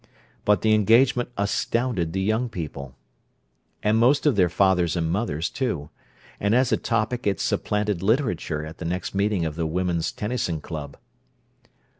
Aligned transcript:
But 0.45 0.63
the 0.63 0.73
engagement 0.73 1.29
astounded 1.37 2.11
the 2.11 2.23
young 2.23 2.49
people, 2.49 2.95
and 3.83 3.99
most 3.99 4.25
of 4.25 4.35
their 4.35 4.49
fathers 4.49 4.95
and 4.95 5.11
mothers, 5.11 5.47
too; 5.47 5.91
and 6.39 6.55
as 6.55 6.71
a 6.71 6.77
topic 6.77 7.27
it 7.27 7.39
supplanted 7.39 8.01
literature 8.01 8.65
at 8.65 8.79
the 8.79 8.85
next 8.85 9.13
meeting 9.13 9.45
of 9.45 9.53
the 9.55 9.67
"Women's 9.67 10.11
Tennyson 10.11 10.59
Club." 10.59 10.97